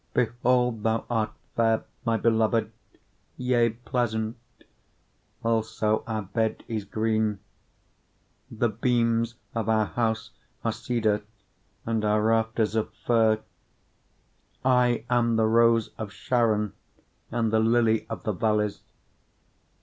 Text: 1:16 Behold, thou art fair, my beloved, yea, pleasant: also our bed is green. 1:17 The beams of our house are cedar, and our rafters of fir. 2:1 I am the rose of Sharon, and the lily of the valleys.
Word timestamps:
1:16 0.15 0.25
Behold, 0.41 0.81
thou 0.81 1.05
art 1.11 1.31
fair, 1.55 1.83
my 2.05 2.17
beloved, 2.17 2.71
yea, 3.37 3.69
pleasant: 3.69 4.35
also 5.43 6.03
our 6.07 6.23
bed 6.23 6.63
is 6.67 6.85
green. 6.85 7.37
1:17 8.51 8.59
The 8.59 8.69
beams 8.69 9.35
of 9.53 9.69
our 9.69 9.85
house 9.85 10.31
are 10.65 10.71
cedar, 10.71 11.21
and 11.85 12.03
our 12.03 12.23
rafters 12.23 12.73
of 12.73 12.91
fir. 13.05 13.35
2:1 13.35 13.41
I 14.65 15.05
am 15.11 15.35
the 15.35 15.45
rose 15.45 15.89
of 15.99 16.11
Sharon, 16.11 16.73
and 17.29 17.53
the 17.53 17.59
lily 17.59 18.07
of 18.09 18.23
the 18.23 18.33
valleys. 18.33 18.81